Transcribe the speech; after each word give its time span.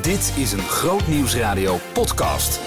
Dit 0.00 0.34
is 0.36 0.52
een 0.52 0.58
Groot 0.58 1.06
Nieuwsradio 1.06 1.78
podcast. 1.92 2.60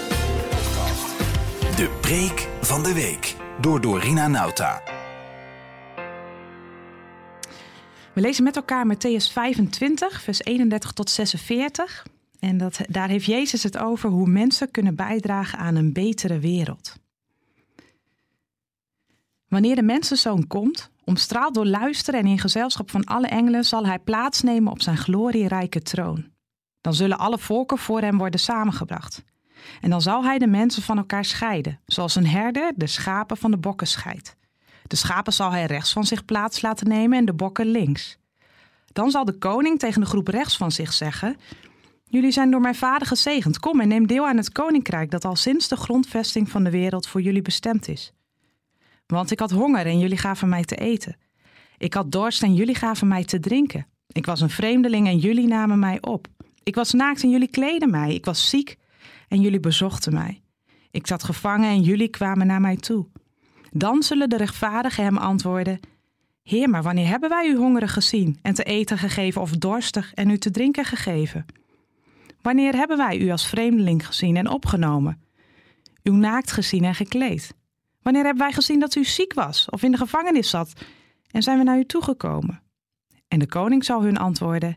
De 1.76 1.98
preek 2.00 2.48
van 2.60 2.82
de 2.82 2.94
week 2.94 3.36
door 3.60 3.80
Dorina 3.80 4.26
Nauta. 4.28 4.82
We 8.12 8.20
lezen 8.20 8.44
met 8.44 8.56
elkaar 8.56 8.94
Matthäus 8.94 9.32
25, 9.32 10.22
vers 10.22 10.40
31 10.40 10.92
tot 10.92 11.10
46. 11.10 12.06
En 12.40 12.58
dat, 12.58 12.80
daar 12.88 13.08
heeft 13.08 13.24
Jezus 13.24 13.62
het 13.62 13.78
over 13.78 14.10
hoe 14.10 14.28
mensen 14.28 14.70
kunnen 14.70 14.94
bijdragen 14.94 15.58
aan 15.58 15.74
een 15.74 15.92
betere 15.92 16.38
wereld. 16.38 16.96
Wanneer 19.48 19.74
de 19.74 19.82
mensenzoon 19.82 20.46
komt, 20.46 20.90
omstraald 21.04 21.54
door 21.54 21.66
luisteren 21.66 22.20
en 22.20 22.26
in 22.26 22.38
gezelschap 22.38 22.90
van 22.90 23.04
alle 23.04 23.26
engelen, 23.26 23.64
zal 23.64 23.86
hij 23.86 23.98
plaatsnemen 23.98 24.72
op 24.72 24.82
zijn 24.82 24.96
glorierijke 24.96 25.82
troon. 25.82 26.34
Dan 26.86 26.94
zullen 26.94 27.18
alle 27.18 27.38
volken 27.38 27.78
voor 27.78 28.00
hem 28.00 28.18
worden 28.18 28.40
samengebracht. 28.40 29.24
En 29.80 29.90
dan 29.90 30.02
zal 30.02 30.24
hij 30.24 30.38
de 30.38 30.46
mensen 30.46 30.82
van 30.82 30.96
elkaar 30.96 31.24
scheiden, 31.24 31.80
zoals 31.86 32.14
een 32.14 32.26
herder 32.26 32.72
de 32.76 32.86
schapen 32.86 33.36
van 33.36 33.50
de 33.50 33.56
bokken 33.56 33.86
scheidt. 33.86 34.36
De 34.86 34.96
schapen 34.96 35.32
zal 35.32 35.50
hij 35.50 35.64
rechts 35.64 35.92
van 35.92 36.04
zich 36.04 36.24
plaats 36.24 36.62
laten 36.62 36.88
nemen 36.88 37.18
en 37.18 37.24
de 37.24 37.32
bokken 37.32 37.66
links. 37.66 38.18
Dan 38.92 39.10
zal 39.10 39.24
de 39.24 39.38
koning 39.38 39.78
tegen 39.78 40.00
de 40.00 40.06
groep 40.06 40.28
rechts 40.28 40.56
van 40.56 40.72
zich 40.72 40.92
zeggen: 40.92 41.36
Jullie 42.04 42.30
zijn 42.30 42.50
door 42.50 42.60
mijn 42.60 42.74
vader 42.74 43.06
gezegend. 43.06 43.58
Kom 43.58 43.80
en 43.80 43.88
neem 43.88 44.06
deel 44.06 44.26
aan 44.26 44.36
het 44.36 44.52
koninkrijk 44.52 45.10
dat 45.10 45.24
al 45.24 45.36
sinds 45.36 45.68
de 45.68 45.76
grondvesting 45.76 46.50
van 46.50 46.64
de 46.64 46.70
wereld 46.70 47.06
voor 47.06 47.20
jullie 47.20 47.42
bestemd 47.42 47.88
is. 47.88 48.12
Want 49.06 49.30
ik 49.30 49.38
had 49.38 49.50
honger 49.50 49.86
en 49.86 49.98
jullie 49.98 50.18
gaven 50.18 50.48
mij 50.48 50.64
te 50.64 50.76
eten. 50.76 51.16
Ik 51.78 51.94
had 51.94 52.12
dorst 52.12 52.42
en 52.42 52.54
jullie 52.54 52.74
gaven 52.74 53.08
mij 53.08 53.24
te 53.24 53.40
drinken. 53.40 53.86
Ik 54.12 54.26
was 54.26 54.40
een 54.40 54.50
vreemdeling 54.50 55.06
en 55.06 55.18
jullie 55.18 55.46
namen 55.46 55.78
mij 55.78 55.98
op. 56.00 56.34
Ik 56.66 56.74
was 56.74 56.92
naakt 56.92 57.22
en 57.22 57.30
jullie 57.30 57.50
kleden 57.50 57.90
mij. 57.90 58.14
Ik 58.14 58.24
was 58.24 58.48
ziek 58.48 58.76
en 59.28 59.40
jullie 59.40 59.60
bezochten 59.60 60.12
mij. 60.12 60.42
Ik 60.90 61.06
zat 61.06 61.24
gevangen 61.24 61.68
en 61.68 61.82
jullie 61.82 62.08
kwamen 62.08 62.46
naar 62.46 62.60
mij 62.60 62.76
toe. 62.76 63.06
Dan 63.70 64.02
zullen 64.02 64.28
de 64.28 64.36
rechtvaardigen 64.36 65.04
hem 65.04 65.16
antwoorden: 65.16 65.80
Heer, 66.42 66.70
maar 66.70 66.82
wanneer 66.82 67.08
hebben 67.08 67.28
wij 67.28 67.48
u 67.48 67.56
hongerig 67.56 67.92
gezien 67.92 68.38
en 68.42 68.54
te 68.54 68.62
eten 68.62 68.98
gegeven 68.98 69.40
of 69.40 69.50
dorstig 69.50 70.14
en 70.14 70.30
u 70.30 70.38
te 70.38 70.50
drinken 70.50 70.84
gegeven? 70.84 71.44
Wanneer 72.42 72.74
hebben 72.74 72.96
wij 72.96 73.18
u 73.18 73.30
als 73.30 73.46
vreemdeling 73.46 74.06
gezien 74.06 74.36
en 74.36 74.48
opgenomen? 74.48 75.22
U 76.02 76.10
naakt 76.10 76.52
gezien 76.52 76.84
en 76.84 76.94
gekleed? 76.94 77.54
Wanneer 78.02 78.24
hebben 78.24 78.42
wij 78.42 78.52
gezien 78.52 78.80
dat 78.80 78.94
u 78.94 79.04
ziek 79.04 79.34
was 79.34 79.70
of 79.70 79.82
in 79.82 79.90
de 79.90 79.96
gevangenis 79.96 80.50
zat 80.50 80.72
en 81.30 81.42
zijn 81.42 81.58
we 81.58 81.64
naar 81.64 81.78
u 81.78 81.84
toegekomen? 81.84 82.62
En 83.28 83.38
de 83.38 83.46
koning 83.46 83.84
zal 83.84 84.02
hun 84.02 84.16
antwoorden: 84.16 84.76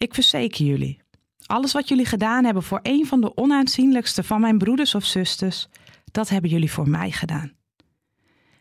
Ik 0.00 0.14
verzeker 0.14 0.64
jullie, 0.64 1.00
alles 1.46 1.72
wat 1.72 1.88
jullie 1.88 2.04
gedaan 2.04 2.44
hebben 2.44 2.62
voor 2.62 2.80
een 2.82 3.06
van 3.06 3.20
de 3.20 3.36
onaanzienlijkste 3.36 4.22
van 4.22 4.40
mijn 4.40 4.58
broeders 4.58 4.94
of 4.94 5.04
zusters, 5.04 5.68
dat 6.04 6.28
hebben 6.28 6.50
jullie 6.50 6.72
voor 6.72 6.88
mij 6.88 7.10
gedaan. 7.10 7.52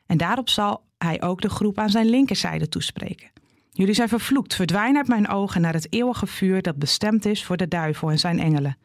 En 0.05 0.17
daarop 0.17 0.49
zal 0.49 0.83
hij 0.97 1.21
ook 1.21 1.41
de 1.41 1.49
groep 1.49 1.77
aan 1.77 1.89
zijn 1.89 2.09
linkerzijde 2.09 2.69
toespreken. 2.69 3.31
Jullie 3.71 3.93
zijn 3.93 4.09
vervloekt, 4.09 4.55
verdwijn 4.55 4.97
uit 4.97 5.07
mijn 5.07 5.27
ogen 5.27 5.61
naar 5.61 5.73
het 5.73 5.93
eeuwige 5.93 6.27
vuur 6.27 6.61
dat 6.61 6.77
bestemd 6.77 7.25
is 7.25 7.43
voor 7.43 7.57
de 7.57 7.67
duivel 7.67 8.11
en 8.11 8.19
zijn 8.19 8.39
engelen. 8.39 8.77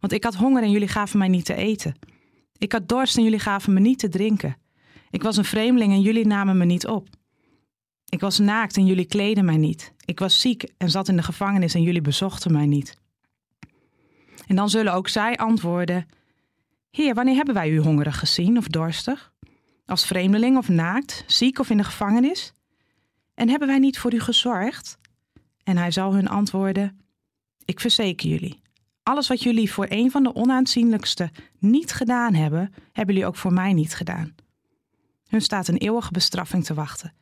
Want 0.00 0.12
ik 0.12 0.24
had 0.24 0.34
honger 0.34 0.62
en 0.62 0.70
jullie 0.70 0.88
gaven 0.88 1.18
mij 1.18 1.28
niet 1.28 1.44
te 1.44 1.54
eten. 1.54 1.98
Ik 2.58 2.72
had 2.72 2.88
dorst 2.88 3.16
en 3.16 3.22
jullie 3.22 3.38
gaven 3.38 3.72
me 3.72 3.80
niet 3.80 3.98
te 3.98 4.08
drinken. 4.08 4.56
Ik 5.10 5.22
was 5.22 5.36
een 5.36 5.44
vreemdeling 5.44 5.92
en 5.92 6.00
jullie 6.00 6.26
namen 6.26 6.56
me 6.58 6.64
niet 6.64 6.86
op. 6.86 7.08
Ik 8.08 8.20
was 8.20 8.38
naakt 8.38 8.76
en 8.76 8.86
jullie 8.86 9.06
kleden 9.06 9.44
mij 9.44 9.56
niet. 9.56 9.92
Ik 10.04 10.18
was 10.18 10.40
ziek 10.40 10.64
en 10.76 10.90
zat 10.90 11.08
in 11.08 11.16
de 11.16 11.22
gevangenis 11.22 11.74
en 11.74 11.82
jullie 11.82 12.00
bezochten 12.00 12.52
mij 12.52 12.66
niet. 12.66 12.96
En 14.46 14.56
dan 14.56 14.70
zullen 14.70 14.92
ook 14.92 15.08
zij 15.08 15.36
antwoorden: 15.36 16.06
Heer, 16.90 17.14
wanneer 17.14 17.34
hebben 17.34 17.54
wij 17.54 17.70
u 17.70 17.78
hongerig 17.78 18.18
gezien 18.18 18.56
of 18.56 18.66
dorstig? 18.66 19.32
Als 19.86 20.06
vreemdeling 20.06 20.56
of 20.56 20.68
naakt, 20.68 21.24
ziek 21.26 21.58
of 21.58 21.70
in 21.70 21.76
de 21.76 21.84
gevangenis? 21.84 22.52
En 23.34 23.48
hebben 23.48 23.68
wij 23.68 23.78
niet 23.78 23.98
voor 23.98 24.14
u 24.14 24.20
gezorgd? 24.20 24.98
En 25.64 25.76
hij 25.76 25.90
zal 25.90 26.14
hun 26.14 26.28
antwoorden: 26.28 27.00
Ik 27.64 27.80
verzeker 27.80 28.28
jullie, 28.28 28.60
alles 29.02 29.28
wat 29.28 29.42
jullie 29.42 29.72
voor 29.72 29.86
een 29.88 30.10
van 30.10 30.22
de 30.22 30.34
onaanzienlijkste 30.34 31.30
niet 31.58 31.92
gedaan 31.92 32.34
hebben, 32.34 32.72
hebben 32.92 33.14
jullie 33.14 33.28
ook 33.28 33.36
voor 33.36 33.52
mij 33.52 33.72
niet 33.72 33.94
gedaan. 33.94 34.34
Hun 35.28 35.42
staat 35.42 35.68
een 35.68 35.76
eeuwige 35.76 36.12
bestraffing 36.12 36.64
te 36.64 36.74
wachten. 36.74 37.12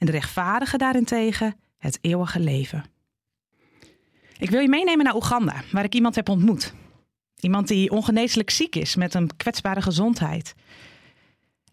En 0.00 0.06
de 0.06 0.12
rechtvaardigen 0.12 0.78
daarentegen 0.78 1.56
het 1.78 1.98
eeuwige 2.00 2.40
leven. 2.40 2.84
Ik 4.38 4.50
wil 4.50 4.60
je 4.60 4.68
meenemen 4.68 5.04
naar 5.04 5.14
Oeganda, 5.14 5.62
waar 5.72 5.84
ik 5.84 5.94
iemand 5.94 6.14
heb 6.14 6.28
ontmoet. 6.28 6.74
Iemand 7.40 7.68
die 7.68 7.90
ongeneeslijk 7.90 8.50
ziek 8.50 8.76
is 8.76 8.96
met 8.96 9.14
een 9.14 9.36
kwetsbare 9.36 9.82
gezondheid. 9.82 10.54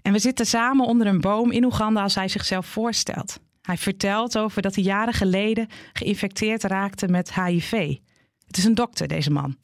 En 0.02 0.12
we 0.12 0.20
zitten 0.20 0.46
samen 0.46 0.86
onder 0.86 1.08
een 1.08 1.22
boom 1.22 1.52
in 1.52 1.64
Oeganda 1.64 2.02
als 2.02 2.16
hij 2.16 2.28
zichzelf 2.28 2.66
voorstelt. 2.66 3.40
Hij 3.62 3.78
vertelt 3.78 4.38
over 4.38 4.62
dat 4.62 4.76
hij 4.76 4.84
jaren 4.84 5.14
geleden 5.14 5.68
geïnfecteerd 5.94 6.64
raakte 6.64 7.08
met 7.08 7.34
HIV. 7.34 7.98
Het 8.48 8.58
is 8.58 8.64
een 8.64 8.76
dokter, 8.76 9.08
deze 9.08 9.32
man. 9.32 9.58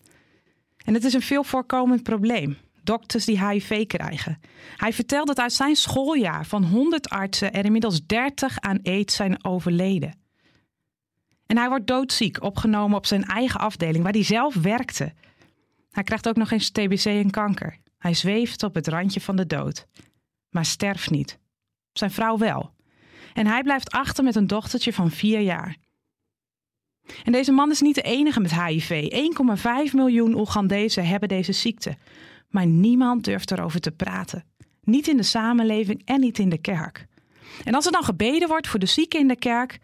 En 0.86 0.94
het 0.94 1.04
is 1.04 1.14
een 1.14 1.22
veel 1.22 1.44
voorkomend 1.44 2.04
probleem. 2.04 2.58
Dokters 2.84 3.26
die 3.26 3.48
HIV 3.48 3.86
krijgen. 3.86 4.40
Hij 4.76 4.94
vertelt 4.94 5.28
dat 5.28 5.40
uit 5.40 5.54
zijn 5.54 5.76
schooljaar 5.76 6.46
van 6.46 6.64
100 6.64 7.10
artsen 7.10 7.54
er 7.54 7.66
inmiddels 7.66 8.06
30 8.06 8.60
aan 8.60 8.80
aids 8.84 9.16
zijn 9.16 9.46
overleden. 9.46 10.22
En 11.46 11.58
hij 11.58 11.70
wordt 11.70 11.88
doodziek, 11.88 12.44
opgenomen 12.44 12.98
op 12.98 13.06
zijn 13.06 13.24
eigen 13.24 13.60
afdeling 13.60 14.04
waar 14.04 14.14
hij 14.14 14.24
zelf 14.24 14.56
werkte. 14.56 15.14
Hij 15.92 16.04
krijgt 16.04 16.28
ook 16.28 16.36
nog 16.36 16.52
eens 16.52 16.70
TBC 16.70 17.06
en 17.06 17.30
kanker. 17.30 17.78
Hij 17.98 18.14
zweeft 18.14 18.64
op 18.64 18.76
het 18.76 18.88
randje 18.88 19.22
van 19.22 19.36
de 19.36 19.46
dood, 19.46 19.88
maar 20.50 20.66
sterft 20.66 21.10
niet. 21.10 21.40
Zijn 21.94 22.12
vrouw 22.12 22.38
wel. 22.38 22.74
En 23.34 23.48
hij 23.48 23.64
blijft 23.64 23.92
achter 23.92 24.24
met 24.24 24.36
een 24.36 24.48
dochtertje 24.48 24.94
van 24.94 25.12
vier 25.12 25.40
jaar. 25.40 25.78
En 27.24 27.32
deze 27.32 27.52
man 27.52 27.72
is 27.72 27.82
niet 27.82 27.96
de 27.96 28.02
enige 28.02 28.40
met 28.40 28.62
HIV. 28.62 29.10
1,5 29.90 29.94
miljoen 29.94 30.36
Oegandezen 30.36 31.08
hebben 31.08 31.30
deze 31.30 31.52
ziekte. 31.52 31.98
Maar 32.54 32.66
niemand 32.66 33.24
durft 33.24 33.52
erover 33.52 33.80
te 33.80 33.92
praten. 33.92 34.44
Niet 34.84 35.08
in 35.08 35.18
de 35.18 35.24
samenleving 35.24 36.02
en 36.06 36.20
niet 36.20 36.40
in 36.40 36.50
de 36.50 36.58
kerk. 36.58 37.08
En 37.64 37.74
als 37.76 37.86
er 37.86 37.92
dan 37.92 38.04
gebeden 38.04 38.48
wordt 38.48 38.68
voor 38.68 38.80
de 38.80 38.86
zieken 38.86 39.20
in 39.20 39.28
de 39.28 39.36
kerk, 39.36 39.80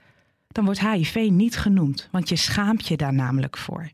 dan 0.48 0.66
wordt 0.66 0.80
HIV 0.80 1.28
niet 1.32 1.58
genoemd, 1.58 2.08
want 2.12 2.30
je 2.30 2.36
schaamt 2.36 2.88
je 2.88 2.98
daar 2.98 3.14
namelijk 3.14 3.58
voor. 3.58 3.92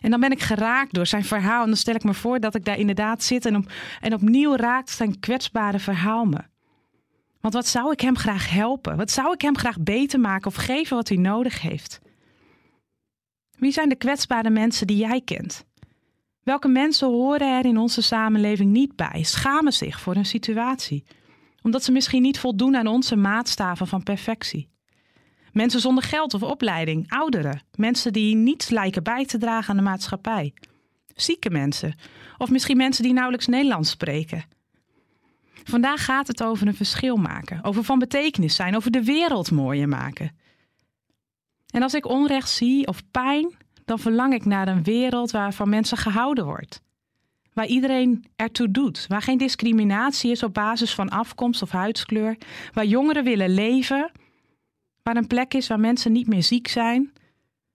En 0.00 0.10
dan 0.10 0.20
ben 0.20 0.30
ik 0.30 0.40
geraakt 0.42 0.94
door 0.94 1.06
zijn 1.06 1.24
verhaal. 1.24 1.62
En 1.62 1.68
dan 1.68 1.76
stel 1.76 1.94
ik 1.94 2.04
me 2.04 2.14
voor 2.14 2.40
dat 2.40 2.54
ik 2.54 2.64
daar 2.64 2.78
inderdaad 2.78 3.22
zit 3.22 3.46
en, 3.46 3.66
en 4.00 4.14
opnieuw 4.14 4.56
raakt 4.56 4.90
zijn 4.90 5.20
kwetsbare 5.20 5.78
verhaal 5.78 6.24
me. 6.24 6.40
Want 7.40 7.54
wat 7.54 7.66
zou 7.66 7.92
ik 7.92 8.00
hem 8.00 8.16
graag 8.16 8.50
helpen? 8.50 8.96
Wat 8.96 9.10
zou 9.10 9.32
ik 9.32 9.40
hem 9.40 9.56
graag 9.56 9.80
beter 9.80 10.20
maken 10.20 10.46
of 10.46 10.54
geven 10.54 10.96
wat 10.96 11.08
hij 11.08 11.18
nodig 11.18 11.60
heeft? 11.60 12.00
Wie 13.58 13.72
zijn 13.72 13.88
de 13.88 13.96
kwetsbare 13.96 14.50
mensen 14.50 14.86
die 14.86 14.96
jij 14.96 15.20
kent? 15.20 15.64
Welke 16.44 16.68
mensen 16.68 17.08
horen 17.08 17.56
er 17.56 17.64
in 17.64 17.78
onze 17.78 18.02
samenleving 18.02 18.70
niet 18.70 18.96
bij, 18.96 19.22
schamen 19.22 19.72
zich 19.72 20.00
voor 20.00 20.14
hun 20.14 20.26
situatie, 20.26 21.04
omdat 21.62 21.84
ze 21.84 21.92
misschien 21.92 22.22
niet 22.22 22.38
voldoen 22.38 22.76
aan 22.76 22.86
onze 22.86 23.16
maatstaven 23.16 23.86
van 23.86 24.02
perfectie? 24.02 24.68
Mensen 25.52 25.80
zonder 25.80 26.04
geld 26.04 26.34
of 26.34 26.42
opleiding, 26.42 27.10
ouderen, 27.10 27.62
mensen 27.74 28.12
die 28.12 28.34
niets 28.34 28.68
lijken 28.68 29.02
bij 29.02 29.24
te 29.24 29.38
dragen 29.38 29.70
aan 29.70 29.76
de 29.76 29.82
maatschappij, 29.82 30.54
zieke 31.14 31.50
mensen, 31.50 31.94
of 32.38 32.50
misschien 32.50 32.76
mensen 32.76 33.02
die 33.02 33.12
nauwelijks 33.12 33.46
Nederlands 33.46 33.90
spreken. 33.90 34.44
Vandaag 35.64 36.04
gaat 36.04 36.26
het 36.26 36.42
over 36.42 36.66
een 36.66 36.74
verschil 36.74 37.16
maken, 37.16 37.64
over 37.64 37.84
van 37.84 37.98
betekenis 37.98 38.54
zijn, 38.54 38.76
over 38.76 38.90
de 38.90 39.04
wereld 39.04 39.50
mooier 39.50 39.88
maken. 39.88 40.36
En 41.70 41.82
als 41.82 41.94
ik 41.94 42.06
onrecht 42.06 42.50
zie 42.50 42.86
of 42.86 43.10
pijn, 43.10 43.56
dan 43.84 43.98
verlang 43.98 44.34
ik 44.34 44.44
naar 44.44 44.68
een 44.68 44.82
wereld 44.82 45.30
waarvan 45.30 45.68
mensen 45.68 45.96
gehouden 45.96 46.44
wordt. 46.44 46.82
Waar 47.52 47.66
iedereen 47.66 48.24
ertoe 48.36 48.70
doet, 48.70 49.06
waar 49.08 49.22
geen 49.22 49.38
discriminatie 49.38 50.30
is 50.30 50.42
op 50.42 50.54
basis 50.54 50.94
van 50.94 51.08
afkomst 51.08 51.62
of 51.62 51.70
huidskleur, 51.70 52.36
waar 52.72 52.84
jongeren 52.84 53.24
willen 53.24 53.54
leven, 53.54 54.10
waar 55.02 55.16
een 55.16 55.26
plek 55.26 55.54
is 55.54 55.68
waar 55.68 55.80
mensen 55.80 56.12
niet 56.12 56.26
meer 56.26 56.42
ziek 56.42 56.68
zijn. 56.68 57.12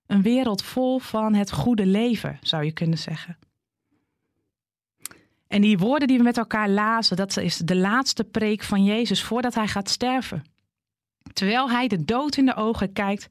Een 0.05 0.21
wereld 0.21 0.63
vol 0.63 0.99
van 0.99 1.33
het 1.33 1.51
goede 1.51 1.85
leven, 1.85 2.37
zou 2.41 2.63
je 2.63 2.71
kunnen 2.71 2.97
zeggen. 2.97 3.37
En 5.47 5.61
die 5.61 5.77
woorden 5.77 6.07
die 6.07 6.17
we 6.17 6.23
met 6.23 6.37
elkaar 6.37 6.69
lazen, 6.69 7.15
dat 7.17 7.37
is 7.37 7.57
de 7.57 7.75
laatste 7.75 8.23
preek 8.23 8.63
van 8.63 8.83
Jezus 8.83 9.23
voordat 9.23 9.55
hij 9.55 9.67
gaat 9.67 9.89
sterven. 9.89 10.43
Terwijl 11.33 11.69
hij 11.69 11.87
de 11.87 12.05
dood 12.05 12.37
in 12.37 12.45
de 12.45 12.55
ogen 12.55 12.93
kijkt, 12.93 13.29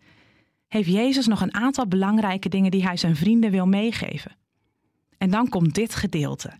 heeft 0.68 0.88
Jezus 0.88 1.26
nog 1.26 1.40
een 1.40 1.54
aantal 1.54 1.86
belangrijke 1.86 2.48
dingen 2.48 2.70
die 2.70 2.84
hij 2.84 2.96
zijn 2.96 3.16
vrienden 3.16 3.50
wil 3.50 3.66
meegeven. 3.66 4.36
En 5.18 5.30
dan 5.30 5.48
komt 5.48 5.74
dit 5.74 5.94
gedeelte. 5.94 6.52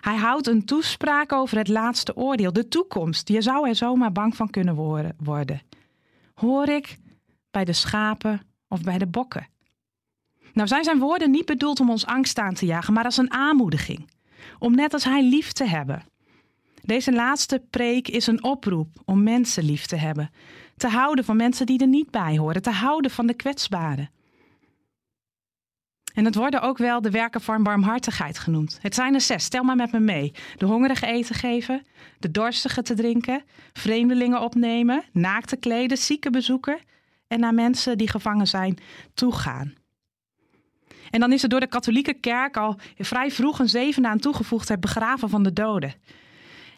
Hij 0.00 0.16
houdt 0.16 0.46
een 0.46 0.64
toespraak 0.64 1.32
over 1.32 1.58
het 1.58 1.68
laatste 1.68 2.16
oordeel, 2.16 2.52
de 2.52 2.68
toekomst. 2.68 3.28
Je 3.28 3.42
zou 3.42 3.68
er 3.68 3.74
zomaar 3.74 4.12
bang 4.12 4.36
van 4.36 4.50
kunnen 4.50 4.74
worden. 5.16 5.62
Hoor 6.34 6.68
ik 6.68 6.98
bij 7.50 7.64
de 7.64 7.72
schapen 7.72 8.40
of 8.68 8.82
bij 8.82 8.98
de 8.98 9.06
bokken? 9.06 9.48
Nou 10.52 10.68
zijn 10.68 10.84
zijn 10.84 10.98
woorden 10.98 11.30
niet 11.30 11.44
bedoeld 11.44 11.80
om 11.80 11.90
ons 11.90 12.06
angst 12.06 12.38
aan 12.38 12.54
te 12.54 12.66
jagen, 12.66 12.92
maar 12.92 13.04
als 13.04 13.16
een 13.16 13.32
aanmoediging. 13.32 14.10
Om 14.58 14.74
net 14.74 14.92
als 14.92 15.04
hij 15.04 15.22
lief 15.22 15.52
te 15.52 15.64
hebben. 15.64 16.02
Deze 16.82 17.12
laatste 17.12 17.62
preek 17.70 18.08
is 18.08 18.26
een 18.26 18.44
oproep 18.44 18.88
om 19.04 19.22
mensen 19.22 19.64
lief 19.64 19.86
te 19.86 19.96
hebben. 19.96 20.30
Te 20.76 20.88
houden 20.88 21.24
van 21.24 21.36
mensen 21.36 21.66
die 21.66 21.80
er 21.80 21.86
niet 21.86 22.10
bij 22.10 22.36
horen. 22.36 22.62
Te 22.62 22.70
houden 22.70 23.10
van 23.10 23.26
de 23.26 23.34
kwetsbaren. 23.34 24.10
En 26.14 26.24
het 26.24 26.34
worden 26.34 26.60
ook 26.62 26.78
wel 26.78 27.00
de 27.00 27.10
werken 27.10 27.40
van 27.40 27.62
barmhartigheid 27.62 28.38
genoemd. 28.38 28.78
Het 28.82 28.94
zijn 28.94 29.14
er 29.14 29.20
zes, 29.20 29.44
stel 29.44 29.62
maar 29.62 29.76
met 29.76 29.92
me 29.92 30.00
mee. 30.00 30.32
De 30.56 30.64
hongerige 30.64 31.06
eten 31.06 31.34
geven, 31.34 31.86
de 32.18 32.30
dorstige 32.30 32.82
te 32.82 32.94
drinken, 32.94 33.42
vreemdelingen 33.72 34.40
opnemen, 34.40 35.04
naakte 35.12 35.56
kleden, 35.56 35.98
zieken 35.98 36.32
bezoeken 36.32 36.78
en 37.26 37.40
naar 37.40 37.54
mensen 37.54 37.98
die 37.98 38.08
gevangen 38.08 38.46
zijn 38.46 38.78
toegaan. 39.14 39.74
En 41.10 41.20
dan 41.20 41.32
is 41.32 41.42
er 41.42 41.48
door 41.48 41.60
de 41.60 41.66
katholieke 41.66 42.14
kerk 42.14 42.56
al 42.56 42.78
vrij 42.98 43.30
vroeg 43.30 43.58
een 43.58 43.68
zevende 43.68 44.08
aan 44.08 44.18
toegevoegd, 44.18 44.68
het 44.68 44.80
begraven 44.80 45.28
van 45.28 45.42
de 45.42 45.52
doden. 45.52 45.94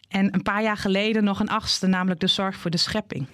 En 0.08 0.34
een 0.34 0.42
paar 0.42 0.62
jaar 0.62 0.76
geleden 0.76 1.24
nog 1.24 1.40
een 1.40 1.48
achtste, 1.48 1.86
namelijk 1.86 2.20
de 2.20 2.26
zorg 2.26 2.56
voor 2.56 2.70
de 2.70 2.76
schepping. 2.76 3.26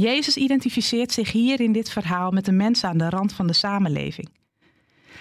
Jezus 0.00 0.36
identificeert 0.36 1.12
zich 1.12 1.32
hier 1.32 1.60
in 1.60 1.72
dit 1.72 1.90
verhaal 1.90 2.30
met 2.30 2.44
de 2.44 2.52
mensen 2.52 2.88
aan 2.88 2.98
de 2.98 3.08
rand 3.08 3.32
van 3.32 3.46
de 3.46 3.52
samenleving. 3.52 4.28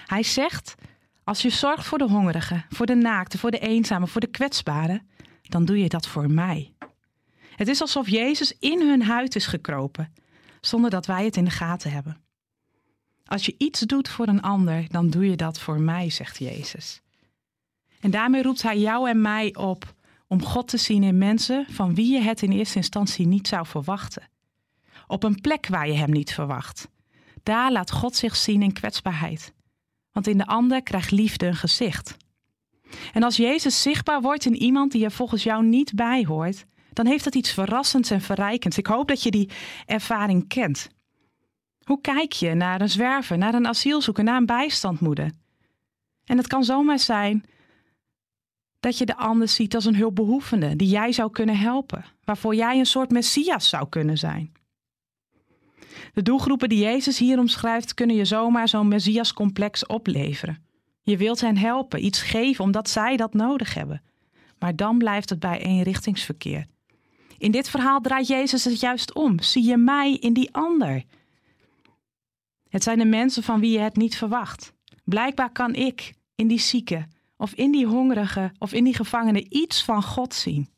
Hij 0.05 0.23
zegt: 0.23 0.75
Als 1.23 1.41
je 1.41 1.49
zorgt 1.49 1.85
voor 1.85 1.97
de 1.97 2.07
hongerigen, 2.07 2.65
voor 2.69 2.85
de 2.85 2.95
naakten, 2.95 3.39
voor 3.39 3.51
de 3.51 3.59
eenzamen, 3.59 4.07
voor 4.07 4.21
de 4.21 4.27
kwetsbaren, 4.27 5.07
dan 5.41 5.65
doe 5.65 5.79
je 5.79 5.89
dat 5.89 6.07
voor 6.07 6.31
mij. 6.31 6.73
Het 7.55 7.67
is 7.67 7.81
alsof 7.81 8.09
Jezus 8.09 8.55
in 8.59 8.81
hun 8.81 9.01
huid 9.01 9.35
is 9.35 9.45
gekropen, 9.45 10.13
zonder 10.61 10.89
dat 10.89 11.05
wij 11.05 11.25
het 11.25 11.37
in 11.37 11.45
de 11.45 11.51
gaten 11.51 11.91
hebben. 11.91 12.17
Als 13.25 13.45
je 13.45 13.55
iets 13.57 13.79
doet 13.79 14.09
voor 14.09 14.27
een 14.27 14.41
ander, 14.41 14.85
dan 14.89 15.09
doe 15.09 15.29
je 15.29 15.35
dat 15.35 15.59
voor 15.59 15.79
mij, 15.79 16.09
zegt 16.09 16.37
Jezus. 16.37 17.01
En 17.99 18.11
daarmee 18.11 18.41
roept 18.41 18.61
hij 18.61 18.79
jou 18.79 19.09
en 19.09 19.21
mij 19.21 19.55
op 19.55 19.93
om 20.27 20.43
God 20.43 20.67
te 20.67 20.77
zien 20.77 21.03
in 21.03 21.17
mensen 21.17 21.65
van 21.69 21.95
wie 21.95 22.13
je 22.13 22.21
het 22.21 22.41
in 22.41 22.51
eerste 22.51 22.77
instantie 22.77 23.27
niet 23.27 23.47
zou 23.47 23.65
verwachten. 23.65 24.35
Op 25.07 25.23
een 25.23 25.41
plek 25.41 25.67
waar 25.67 25.87
je 25.87 25.93
hem 25.93 26.11
niet 26.11 26.33
verwacht. 26.33 26.89
Daar 27.43 27.71
laat 27.71 27.91
God 27.91 28.15
zich 28.15 28.35
zien 28.35 28.61
in 28.61 28.73
kwetsbaarheid. 28.73 29.53
Want 30.11 30.27
in 30.27 30.37
de 30.37 30.45
ander 30.45 30.83
krijgt 30.83 31.11
liefde 31.11 31.45
een 31.45 31.55
gezicht. 31.55 32.17
En 33.13 33.23
als 33.23 33.37
Jezus 33.37 33.81
zichtbaar 33.81 34.21
wordt 34.21 34.45
in 34.45 34.55
iemand 34.55 34.91
die 34.91 35.03
er 35.03 35.11
volgens 35.11 35.43
jou 35.43 35.65
niet 35.65 35.95
bij 35.95 36.25
hoort, 36.25 36.65
dan 36.93 37.05
heeft 37.05 37.23
dat 37.23 37.35
iets 37.35 37.51
verrassends 37.51 38.09
en 38.09 38.21
verrijkends. 38.21 38.77
Ik 38.77 38.87
hoop 38.87 39.07
dat 39.07 39.23
je 39.23 39.31
die 39.31 39.49
ervaring 39.85 40.47
kent. 40.47 40.89
Hoe 41.83 42.01
kijk 42.01 42.31
je 42.31 42.53
naar 42.53 42.81
een 42.81 42.89
zwerver, 42.89 43.37
naar 43.37 43.53
een 43.53 43.67
asielzoeker, 43.67 44.23
naar 44.23 44.37
een 44.37 44.45
bijstandmoeder? 44.45 45.31
En 46.25 46.37
het 46.37 46.47
kan 46.47 46.63
zomaar 46.63 46.99
zijn 46.99 47.45
dat 48.79 48.97
je 48.97 49.05
de 49.05 49.15
ander 49.15 49.47
ziet 49.47 49.75
als 49.75 49.85
een 49.85 49.95
hulpbehoevende 49.95 50.75
die 50.75 50.87
jij 50.87 51.11
zou 51.11 51.31
kunnen 51.31 51.57
helpen, 51.57 52.05
waarvoor 52.23 52.55
jij 52.55 52.79
een 52.79 52.85
soort 52.85 53.11
messias 53.11 53.69
zou 53.69 53.89
kunnen 53.89 54.17
zijn. 54.17 54.51
De 56.13 56.21
doelgroepen 56.21 56.69
die 56.69 56.79
Jezus 56.79 57.17
hier 57.17 57.39
omschrijft 57.39 57.93
kunnen 57.93 58.15
je 58.15 58.25
zomaar 58.25 58.67
zo'n 58.67 58.87
messiascomplex 58.87 59.85
opleveren. 59.85 60.65
Je 61.01 61.17
wilt 61.17 61.41
hen 61.41 61.57
helpen, 61.57 62.05
iets 62.05 62.21
geven 62.21 62.63
omdat 62.63 62.89
zij 62.89 63.17
dat 63.17 63.33
nodig 63.33 63.73
hebben. 63.73 64.01
Maar 64.59 64.75
dan 64.75 64.97
blijft 64.97 65.29
het 65.29 65.39
bij 65.39 65.61
eenrichtingsverkeer. 65.61 66.65
In 67.37 67.51
dit 67.51 67.69
verhaal 67.69 68.01
draait 68.01 68.27
Jezus 68.27 68.63
het 68.63 68.79
juist 68.79 69.13
om. 69.13 69.39
Zie 69.39 69.63
je 69.63 69.77
mij 69.77 70.13
in 70.13 70.33
die 70.33 70.53
ander? 70.53 71.03
Het 72.69 72.83
zijn 72.83 72.97
de 72.97 73.05
mensen 73.05 73.43
van 73.43 73.59
wie 73.59 73.71
je 73.71 73.79
het 73.79 73.95
niet 73.95 74.17
verwacht. 74.17 74.73
Blijkbaar 75.03 75.51
kan 75.51 75.73
ik 75.73 76.13
in 76.35 76.47
die 76.47 76.59
zieke, 76.59 77.07
of 77.37 77.53
in 77.53 77.71
die 77.71 77.85
hongerige, 77.85 78.51
of 78.59 78.73
in 78.73 78.83
die 78.83 78.95
gevangene 78.95 79.49
iets 79.49 79.83
van 79.83 80.03
God 80.03 80.33
zien. 80.33 80.69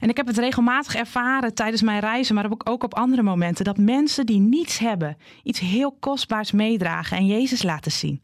En 0.00 0.08
ik 0.08 0.16
heb 0.16 0.26
het 0.26 0.38
regelmatig 0.38 0.94
ervaren 0.94 1.54
tijdens 1.54 1.82
mijn 1.82 2.00
reizen, 2.00 2.34
maar 2.34 2.50
ook 2.64 2.84
op 2.84 2.94
andere 2.94 3.22
momenten, 3.22 3.64
dat 3.64 3.78
mensen 3.78 4.26
die 4.26 4.40
niets 4.40 4.78
hebben, 4.78 5.16
iets 5.42 5.60
heel 5.60 5.96
kostbaars 6.00 6.52
meedragen 6.52 7.16
en 7.16 7.26
Jezus 7.26 7.62
laten 7.62 7.92
zien. 7.92 8.20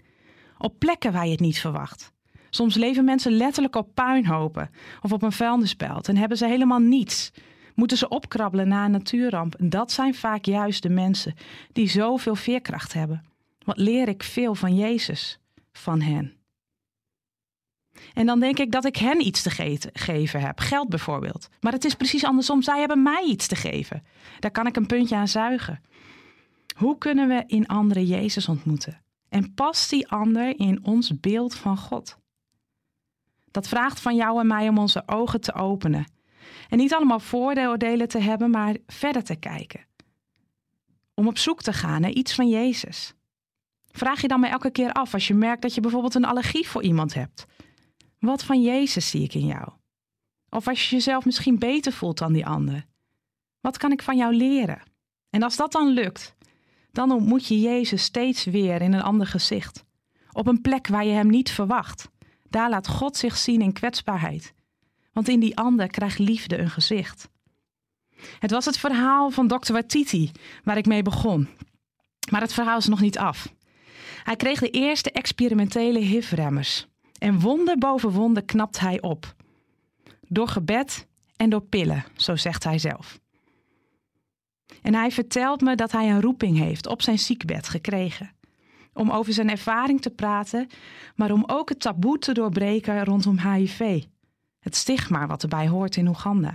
Op 0.59 0.79
plekken 0.79 1.13
waar 1.13 1.25
je 1.25 1.31
het 1.31 1.41
niet 1.41 1.61
verwacht. 1.61 2.13
Soms 2.51 2.75
leven 2.75 3.05
mensen 3.05 3.33
letterlijk 3.33 3.77
op 3.77 3.95
puinhopen 3.95 4.71
of 5.03 5.13
op 5.13 5.23
een 5.23 5.33
vuilnisbelt 5.33 6.09
en 6.09 6.17
hebben 6.17 6.39
ze 6.39 6.47
helemaal 6.47 6.79
niets. 6.79 7.33
Moeten 7.75 7.97
ze 7.97 8.09
opkrabbelen 8.09 8.69
na 8.69 8.85
een 8.85 8.91
natuurramp. 8.91 9.55
Dat 9.59 9.93
zijn 9.93 10.15
vaak 10.15 10.45
juist 10.45 10.83
de 10.83 10.89
mensen 10.89 11.35
die 11.73 11.89
zoveel 11.89 12.35
veerkracht 12.35 12.93
hebben. 12.93 13.25
Wat 13.65 13.79
leer 13.79 14.09
ik 14.09 14.23
veel 14.23 14.55
van 14.55 14.77
Jezus, 14.77 15.39
van 15.73 16.01
hen. 16.01 16.37
En 18.15 18.27
dan 18.27 18.41
denk 18.41 18.59
ik 18.59 18.73
dat 18.73 18.85
ik 18.85 18.97
hen 18.97 19.27
iets 19.27 19.43
te 19.43 19.81
geven 19.93 20.41
heb. 20.41 20.61
Geld 20.61 20.89
bijvoorbeeld. 20.89 21.49
Maar 21.61 21.73
het 21.73 21.85
is 21.85 21.95
precies 21.95 22.25
andersom. 22.25 22.63
Zij 22.63 22.79
hebben 22.79 23.03
mij 23.03 23.25
iets 23.25 23.47
te 23.47 23.57
geven. 23.57 24.03
Daar 24.41 24.51
kan 24.51 24.67
ik 24.67 24.77
een 24.77 24.87
puntje 24.87 25.17
aan 25.17 25.29
zuigen. 25.29 25.81
Hoe 26.77 26.99
kunnen 26.99 27.29
we 27.29 27.45
in 27.47 27.67
anderen 27.67 28.07
Jezus 28.07 28.49
ontmoeten? 28.49 29.03
En 29.29 29.55
past 29.55 29.91
die 29.91 30.09
ander 30.09 30.59
in 30.59 30.85
ons 30.85 31.21
beeld 31.21 31.55
van 31.55 31.77
God? 31.77 32.19
Dat 33.51 33.69
vraagt 33.69 34.01
van 34.01 34.17
jou 34.17 34.41
en 34.41 34.47
mij 34.47 34.69
om 34.69 34.79
onze 34.79 35.03
ogen 35.07 35.41
te 35.41 35.55
openen. 35.55 36.07
En 36.69 36.79
niet 36.79 36.95
allemaal 36.95 37.21
vooroordelen 37.21 38.09
te 38.09 38.19
hebben, 38.19 38.51
maar 38.51 38.77
verder 38.87 39.25
te 39.25 39.37
kijken. 39.37 39.87
Om 41.15 41.27
op 41.27 41.39
zoek 41.39 41.63
te 41.63 41.73
gaan 41.73 42.01
naar 42.01 42.11
iets 42.11 42.35
van 42.35 42.49
Jezus. 42.49 43.15
Vraag 43.91 44.21
je 44.21 44.29
dan 44.29 44.41
maar 44.41 44.51
elke 44.51 44.71
keer 44.71 44.93
af 44.93 45.15
als 45.15 45.27
je 45.27 45.35
merkt 45.35 45.63
dat 45.63 45.75
je 45.75 45.81
bijvoorbeeld 45.81 46.15
een 46.15 46.25
allergie 46.25 46.69
voor 46.69 46.83
iemand 46.83 47.15
hebt. 47.15 47.47
Wat 48.19 48.45
van 48.45 48.63
Jezus 48.63 49.11
zie 49.11 49.23
ik 49.23 49.35
in 49.35 49.47
jou? 49.47 49.69
Of 50.51 50.69
als 50.69 50.89
je 50.89 50.95
jezelf 50.95 51.25
misschien 51.25 51.59
beter 51.59 51.93
voelt 51.93 52.19
dan 52.19 52.33
die 52.33 52.47
ander. 52.47 52.87
Wat 53.61 53.77
kan 53.77 53.93
ik 53.93 54.03
van 54.03 54.17
jou 54.17 54.35
leren? 54.35 54.83
En 55.31 55.43
als 55.43 55.57
dat 55.57 55.73
dan 55.73 55.89
lukt, 55.89 56.35
dan 56.93 57.11
ontmoet 57.11 57.47
je 57.47 57.61
Jezus 57.61 58.03
steeds 58.03 58.45
weer 58.45 58.83
in 58.83 58.93
een 58.93 59.03
ander 59.03 59.27
gezicht. 59.27 59.85
Op 60.33 60.47
een 60.47 60.61
plek 60.61 60.87
waar 60.87 61.05
je 61.05 61.13
hem 61.13 61.27
niet 61.29 61.51
verwacht. 61.51 62.09
Daar 62.49 62.71
laat 62.71 62.89
God 62.89 63.17
zich 63.17 63.37
zien 63.37 63.61
in 63.61 63.73
kwetsbaarheid. 63.73 64.55
Want 65.13 65.29
in 65.29 65.41
die 65.41 65.57
ander 65.57 65.87
krijgt 65.87 66.19
liefde 66.19 66.59
een 66.59 66.71
gezicht. 66.71 67.29
Het 68.39 68.51
was 68.51 68.65
het 68.65 68.79
verhaal 68.79 69.31
van 69.31 69.49
Dr. 69.49 69.73
Watiti 69.73 70.31
waar 70.65 70.77
ik 70.77 70.87
mee 70.87 71.03
begon. 71.03 71.49
Maar 72.31 72.41
het 72.41 72.53
verhaal 72.53 72.79
is 72.79 72.87
nog 72.87 73.01
niet 73.01 73.19
af. 73.19 73.55
Hij 74.23 74.37
kreeg 74.37 74.61
de 74.61 74.71
eerste 74.71 75.11
experimentele 75.11 75.99
HIV-remmers. 75.99 76.87
En 77.19 77.41
wonder 77.41 77.79
boven 77.79 78.11
wonder 78.11 78.45
knapt 78.45 78.81
hij 78.81 79.01
op. 79.01 79.35
Door 80.29 80.49
gebed 80.49 81.07
en 81.37 81.51
door 81.51 81.63
pillen, 81.63 82.05
zo 82.17 82.37
zegt 82.37 82.65
hij 82.65 82.79
zelf. 82.79 83.19
En 84.83 84.95
hij 84.95 85.11
vertelt 85.11 85.61
me 85.61 85.75
dat 85.75 85.93
hij 85.93 86.11
een 86.11 86.21
roeping 86.21 86.59
heeft 86.59 86.87
op 86.87 87.03
zijn 87.03 87.19
ziekbed 87.19 87.69
gekregen. 87.69 88.31
Om 88.93 89.11
over 89.11 89.33
zijn 89.33 89.51
ervaring 89.51 90.01
te 90.01 90.11
praten, 90.11 90.69
maar 91.15 91.31
om 91.31 91.45
ook 91.47 91.69
het 91.69 91.81
taboe 91.81 92.19
te 92.19 92.33
doorbreken 92.33 93.05
rondom 93.05 93.39
HIV. 93.39 94.03
Het 94.59 94.77
stigma 94.77 95.27
wat 95.27 95.43
erbij 95.43 95.69
hoort 95.69 95.97
in 95.97 96.09
Oeganda. 96.09 96.55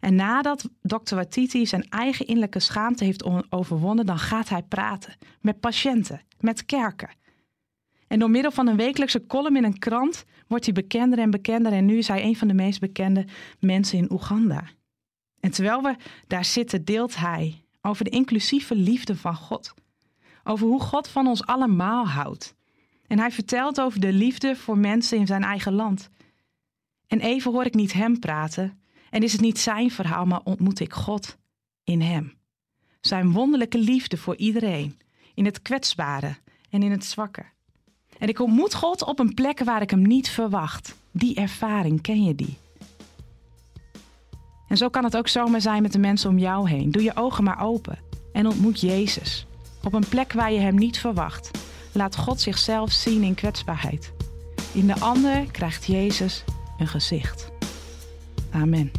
En 0.00 0.14
nadat 0.14 0.68
Dr. 0.82 1.14
Watiti 1.14 1.66
zijn 1.66 1.88
eigen 1.88 2.26
innerlijke 2.26 2.60
schaamte 2.60 3.04
heeft 3.04 3.50
overwonnen, 3.50 4.06
dan 4.06 4.18
gaat 4.18 4.48
hij 4.48 4.62
praten 4.62 5.16
met 5.40 5.60
patiënten, 5.60 6.20
met 6.40 6.64
kerken, 6.64 7.10
en 8.06 8.18
door 8.18 8.30
middel 8.30 8.50
van 8.50 8.66
een 8.66 8.76
wekelijkse 8.76 9.26
column 9.26 9.56
in 9.56 9.64
een 9.64 9.78
krant 9.78 10.24
wordt 10.46 10.64
hij 10.64 10.74
bekender 10.74 11.18
en 11.18 11.30
bekender. 11.30 11.72
En 11.72 11.84
nu 11.84 11.98
is 11.98 12.08
hij 12.08 12.22
een 12.22 12.36
van 12.36 12.48
de 12.48 12.54
meest 12.54 12.80
bekende 12.80 13.26
mensen 13.60 13.98
in 13.98 14.12
Oeganda. 14.12 14.64
En 15.40 15.50
terwijl 15.50 15.82
we 15.82 15.96
daar 16.26 16.44
zitten, 16.44 16.84
deelt 16.84 17.16
hij 17.16 17.64
over 17.80 18.04
de 18.04 18.10
inclusieve 18.10 18.74
liefde 18.74 19.16
van 19.16 19.34
God. 19.34 19.74
Over 20.44 20.66
hoe 20.66 20.80
God 20.80 21.08
van 21.08 21.26
ons 21.26 21.46
allemaal 21.46 22.08
houdt. 22.08 22.54
En 23.06 23.18
hij 23.18 23.30
vertelt 23.30 23.80
over 23.80 24.00
de 24.00 24.12
liefde 24.12 24.56
voor 24.56 24.78
mensen 24.78 25.18
in 25.18 25.26
zijn 25.26 25.42
eigen 25.42 25.72
land. 25.72 26.08
En 27.06 27.20
even 27.20 27.52
hoor 27.52 27.64
ik 27.64 27.74
niet 27.74 27.92
hem 27.92 28.18
praten. 28.18 28.80
En 29.10 29.22
is 29.22 29.32
het 29.32 29.40
niet 29.40 29.58
zijn 29.58 29.90
verhaal, 29.90 30.26
maar 30.26 30.40
ontmoet 30.44 30.80
ik 30.80 30.92
God 30.92 31.36
in 31.84 32.00
hem. 32.00 32.34
Zijn 33.00 33.32
wonderlijke 33.32 33.78
liefde 33.78 34.16
voor 34.16 34.36
iedereen. 34.36 34.98
In 35.34 35.44
het 35.44 35.62
kwetsbare 35.62 36.36
en 36.70 36.82
in 36.82 36.90
het 36.90 37.04
zwakke. 37.04 37.44
En 38.18 38.28
ik 38.28 38.40
ontmoet 38.40 38.74
God 38.74 39.04
op 39.04 39.18
een 39.18 39.34
plek 39.34 39.64
waar 39.64 39.82
ik 39.82 39.90
hem 39.90 40.02
niet 40.02 40.28
verwacht. 40.28 40.96
Die 41.10 41.34
ervaring, 41.34 42.00
ken 42.00 42.24
je 42.24 42.34
die? 42.34 42.58
En 44.68 44.76
zo 44.76 44.88
kan 44.88 45.04
het 45.04 45.16
ook 45.16 45.28
zomaar 45.28 45.60
zijn 45.60 45.82
met 45.82 45.92
de 45.92 45.98
mensen 45.98 46.30
om 46.30 46.38
jou 46.38 46.68
heen. 46.68 46.90
Doe 46.90 47.02
je 47.02 47.16
ogen 47.16 47.44
maar 47.44 47.60
open 47.62 47.98
en 48.32 48.46
ontmoet 48.46 48.80
Jezus. 48.80 49.46
Op 49.82 49.92
een 49.92 50.08
plek 50.08 50.32
waar 50.32 50.52
je 50.52 50.58
hem 50.58 50.74
niet 50.74 50.98
verwacht. 50.98 51.50
Laat 51.92 52.16
God 52.16 52.40
zichzelf 52.40 52.90
zien 52.90 53.22
in 53.22 53.34
kwetsbaarheid. 53.34 54.12
In 54.72 54.86
de 54.86 55.00
ander 55.00 55.50
krijgt 55.50 55.84
Jezus 55.84 56.44
een 56.78 56.86
gezicht. 56.86 57.50
Amen. 58.50 58.92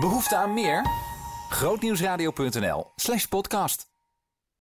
Behoefte 0.00 0.36
aan 0.36 0.54
meer? 0.54 0.86
Grootnieuwsradio.nl 1.48 2.86
slash 2.96 3.24
podcast. 3.24 3.97